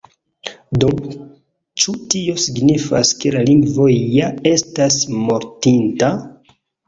[0.83, 0.87] Do,
[1.83, 4.97] ĉu tio signifas ke la lingvo ja estas
[5.29, 6.11] mortinta?